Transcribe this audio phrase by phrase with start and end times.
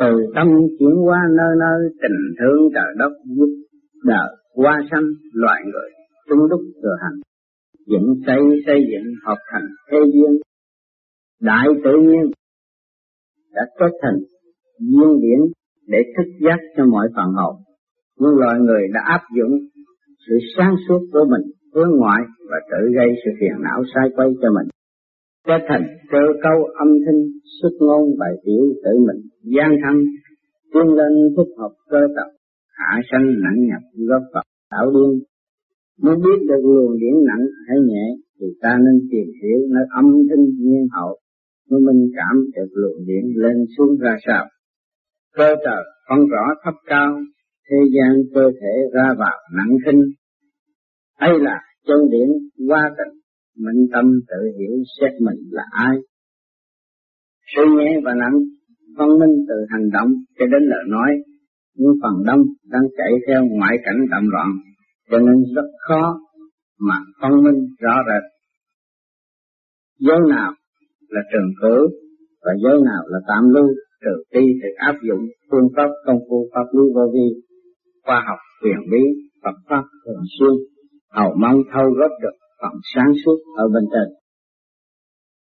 [0.00, 0.48] từ tâm
[0.78, 3.50] chuyển qua nơi nơi, tình thương trời đất giúp
[4.04, 5.90] đời qua sanh loài người
[6.28, 7.18] trung đúc thừa hành.
[7.86, 10.40] Dựng xây xây dựng hợp thành thế duyên.
[11.40, 12.30] Đại tự nhiên
[13.54, 14.18] đã kết thành
[14.78, 15.40] duyên điển
[15.86, 17.56] để thức giác cho mọi phần hồn.
[18.18, 19.58] Nhưng loài người đã áp dụng
[20.28, 24.28] sự sáng suốt của mình, hướng ngoại và tự gây sự phiền não sai quay
[24.42, 24.68] cho mình
[25.46, 27.20] trở thành cơ câu âm thanh
[27.60, 29.20] xuất ngôn bài tiểu tự mình.
[29.54, 29.96] Gian thân
[30.72, 32.28] tiến lên thích hợp cơ tập,
[32.78, 35.20] hạ sanh nặng nhập góp Phật tạo điên
[36.02, 38.06] muốn biết được luồng điển nặng hay nhẹ,
[38.40, 41.18] thì ta nên tìm hiểu nơi âm thanh nhiên hậu,
[41.70, 44.44] mới minh cảm được luồng điển lên xuống ra sao.
[45.36, 47.18] Cơ trời phân rõ thấp cao,
[47.70, 50.02] thế gian cơ thể ra vào nặng khinh.
[51.18, 52.28] Ấy là chân điển
[52.68, 53.25] qua tình
[53.64, 55.96] minh tâm tự hiểu xét mình là ai.
[57.56, 58.38] Sự nhẹ và nặng
[58.98, 61.10] phân minh từ hành động cho đến lời nói.
[61.74, 64.48] Nhưng phần đông đang chạy theo ngoại cảnh đậm loạn,
[65.10, 66.20] cho nên rất khó
[66.80, 68.22] mà phân minh rõ rệt.
[69.98, 70.52] Giới nào
[71.08, 71.86] là trường cử
[72.44, 73.68] và giới nào là tạm lưu,
[74.04, 75.20] trừ khi được áp dụng
[75.50, 77.28] phương pháp công phu pháp lý vô vi,
[78.04, 79.02] khoa học quyền bí,
[79.44, 80.54] Phật pháp thường xuyên,
[81.12, 84.25] hầu mong thâu góp được phần sáng suốt ở bên trên.